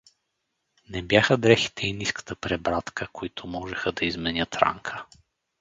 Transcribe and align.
Не 0.89 1.01
бяха 1.03 1.37
дрехите 1.37 1.87
и 1.87 1.93
ниската 1.93 2.35
пребрадка, 2.35 3.07
които 3.13 3.47
можеха 3.47 3.91
да 3.91 4.05
изменят 4.05 4.55
Ранка. 4.55 5.05